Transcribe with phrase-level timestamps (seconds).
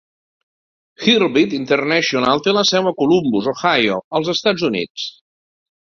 [1.07, 5.05] Heartbeat International té la seu a Columbus, Ohio, als Estats Units.